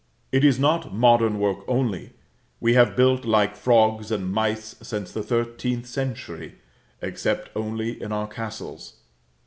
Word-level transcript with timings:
It 0.31 0.43
is 0.43 0.57
not 0.57 0.91
modern 0.95 1.37
work 1.39 1.59
only; 1.67 2.13
we 2.59 2.73
have 2.73 2.95
built 2.95 3.23
like 3.23 3.55
frogs 3.55 4.09
and 4.11 4.33
mice 4.33 4.75
since 4.81 5.11
the 5.11 5.21
thirteenth 5.21 5.85
century 5.85 6.55
(except 7.03 7.51
only 7.55 8.01
in 8.01 8.11
our 8.11 8.27
castles). 8.27 8.93